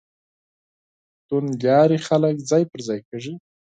[1.27, 3.33] توندلاري خلک ځای پر ځای کېږي.